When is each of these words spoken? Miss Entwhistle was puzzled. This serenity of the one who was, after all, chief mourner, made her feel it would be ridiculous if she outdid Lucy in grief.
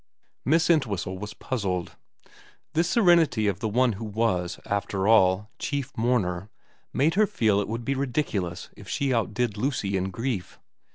Miss 0.43 0.67
Entwhistle 0.67 1.19
was 1.19 1.35
puzzled. 1.35 1.95
This 2.73 2.89
serenity 2.89 3.45
of 3.45 3.59
the 3.59 3.67
one 3.69 3.93
who 3.93 4.03
was, 4.03 4.59
after 4.65 5.07
all, 5.07 5.51
chief 5.59 5.95
mourner, 5.95 6.49
made 6.91 7.13
her 7.13 7.27
feel 7.27 7.59
it 7.61 7.67
would 7.67 7.85
be 7.85 7.93
ridiculous 7.93 8.69
if 8.75 8.89
she 8.89 9.13
outdid 9.13 9.57
Lucy 9.57 9.95
in 9.97 10.09
grief. 10.09 10.57